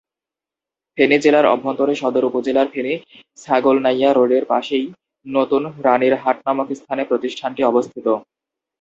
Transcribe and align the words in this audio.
ফেনী 0.97 1.17
জেলার 1.19 1.45
অভ্যন্তরে 1.45 1.93
সদর 1.95 2.23
উপজেলার 2.25 2.67
ফেনী-ছাগলনাইয়া 2.73 4.09
রোডের 4.11 4.43
পাশেই 4.45 4.85
নতুন 5.25 5.61
রানীর 5.85 6.13
হাট 6.15 6.37
নামক 6.45 6.67
স্থানে 6.75 7.03
প্রতিষ্ঠানটি 7.05 7.61
অবস্থিত। 7.63 8.07